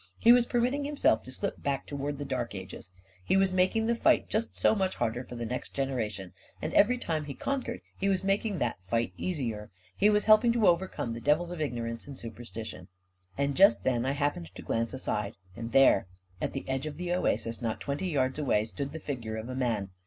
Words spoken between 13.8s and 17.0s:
then, I happened to glance aside, and there, at the edge of